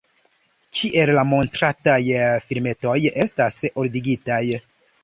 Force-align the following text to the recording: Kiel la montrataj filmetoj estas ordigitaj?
Kiel 0.77 1.11
la 1.17 1.25
montrataj 1.33 1.99
filmetoj 2.49 2.99
estas 3.27 3.63
ordigitaj? 3.85 4.43